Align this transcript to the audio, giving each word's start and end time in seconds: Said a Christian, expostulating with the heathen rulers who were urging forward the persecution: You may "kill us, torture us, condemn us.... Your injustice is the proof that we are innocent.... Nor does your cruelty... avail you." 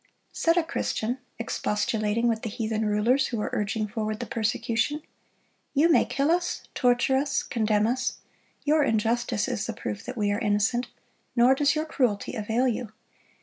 Said 0.31 0.57
a 0.57 0.63
Christian, 0.63 1.19
expostulating 1.37 2.27
with 2.27 2.41
the 2.41 2.49
heathen 2.49 2.85
rulers 2.87 3.27
who 3.27 3.37
were 3.37 3.51
urging 3.53 3.87
forward 3.87 4.19
the 4.19 4.25
persecution: 4.25 5.03
You 5.75 5.91
may 5.91 6.05
"kill 6.05 6.31
us, 6.31 6.63
torture 6.73 7.15
us, 7.15 7.43
condemn 7.43 7.85
us.... 7.85 8.17
Your 8.63 8.81
injustice 8.83 9.47
is 9.47 9.67
the 9.67 9.73
proof 9.73 10.03
that 10.05 10.17
we 10.17 10.31
are 10.31 10.39
innocent.... 10.39 10.87
Nor 11.35 11.53
does 11.53 11.75
your 11.75 11.85
cruelty... 11.85 12.33
avail 12.33 12.67
you." 12.67 12.91